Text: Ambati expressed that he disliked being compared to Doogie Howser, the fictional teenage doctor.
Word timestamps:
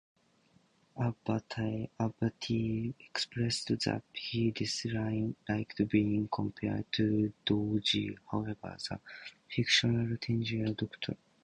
Ambati 0.97 1.91
expressed 3.05 3.67
that 3.85 4.03
he 4.13 4.49
disliked 4.49 5.87
being 5.91 6.27
compared 6.27 6.91
to 6.91 7.31
Doogie 7.45 8.17
Howser, 8.31 8.89
the 8.89 8.99
fictional 9.55 10.17
teenage 10.17 10.75
doctor. 10.75 11.15